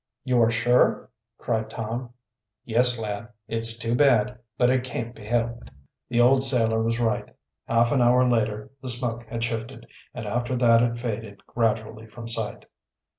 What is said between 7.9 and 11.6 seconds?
an hour later the smoke had shifted, and after that it faded